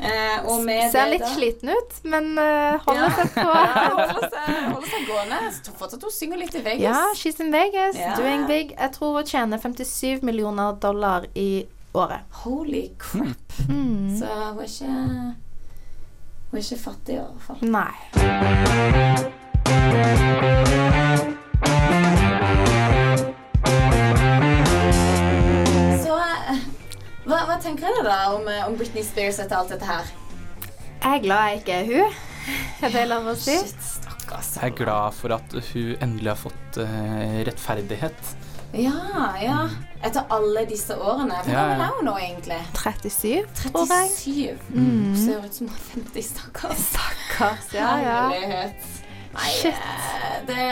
[0.00, 3.10] Eh, Ser litt sliten ut, men uh, holder Ja.
[3.16, 3.40] seg på.
[3.98, 5.38] Holder seg, holder seg gående.
[5.80, 6.84] Fortsatt hun synger litt i Vegas.
[6.84, 8.14] Ja, she's in Vegas, yeah.
[8.18, 8.74] doing big.
[8.78, 11.66] Jeg tror hun tjener 57 millioner dollar i
[11.98, 12.20] året.
[12.44, 13.52] Holy crap.
[13.68, 14.18] Mm.
[14.20, 14.86] Så hun er ikke
[16.48, 17.58] Hun er ikke fattig, i hvert fall.
[17.68, 17.94] Nei.
[27.28, 30.08] Hva, hva tenker dere da om, eh, om Britney Spears etter alt dette her?
[30.98, 32.16] Jeg er glad jeg ikke er hun.
[32.82, 33.54] Er det lov å si?
[33.60, 34.54] Shit, stakkars.
[34.58, 38.30] Jeg er glad for at hun endelig har fått uh, rettferdighet.
[38.76, 39.58] Ja, ja.
[40.04, 41.38] Etter alle disse årene.
[41.44, 41.88] Hvor Ja, gammel ja.
[41.90, 42.58] er hun nå, egentlig?
[42.76, 44.10] 37, tror jeg.
[44.16, 44.72] 37.
[44.74, 45.16] Mm.
[45.22, 46.82] Ser ut som hun er 50, stakkars.
[46.92, 47.68] Stakkars.
[47.76, 48.18] Ja, ja.
[48.32, 48.90] Herlighet.
[49.34, 49.74] Nei, Shit.
[49.76, 50.68] eh, det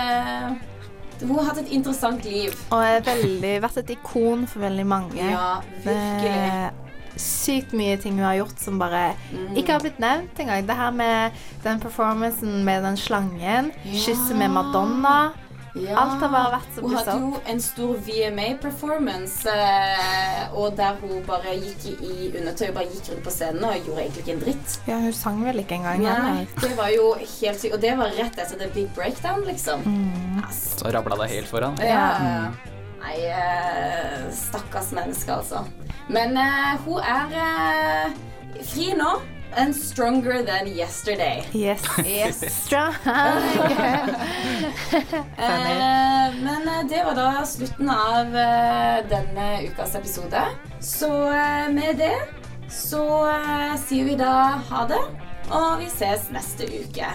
[1.22, 2.52] Hun har hatt et interessant liv.
[2.70, 5.16] Og er veldig, vært et ikon for veldig mange.
[5.30, 6.34] Ja, virkelig.
[6.34, 6.70] Er
[7.16, 9.56] sykt mye ting hun har gjort som bare Mm.
[9.56, 10.66] ikke har blitt nevnt engang.
[10.66, 11.30] Det her med
[11.64, 13.90] den performancen med den slangen, Ja.
[13.92, 15.32] kysset med Madonna.
[15.76, 15.96] Ja.
[16.00, 21.20] Alt har bare vært så Hun hadde jo en stor VMA-performance, eh, og der hun
[21.26, 24.44] bare gikk i, undertøy og bare gikk rundt på scenen og gjorde egentlig ikke en
[24.46, 24.78] dritt.
[24.88, 26.06] Ja, hun sang vel ikke engang.
[26.06, 27.76] Nei, det var jo helt sykt.
[27.76, 29.84] Og det var rett etter The Big Breakdown, liksom.
[29.84, 30.40] Mm.
[30.56, 31.76] Så rabla det helt foran.
[31.84, 32.74] Ja, ja, ja.
[33.06, 35.66] Nei, eh, stakkars menneske, altså.
[36.08, 39.16] Men uh, hun er uh, fri nå.
[39.56, 41.44] And stronger than yesterday.
[41.52, 41.82] Yes.
[42.04, 42.44] Yes.
[42.64, 42.94] Strong.
[45.38, 50.42] Eh, men eh, det var da slutten av eh, denne ukas episode.
[50.80, 52.18] Så eh, med det
[52.68, 55.00] så eh, sier vi da ha det,
[55.50, 57.08] og vi ses neste uke.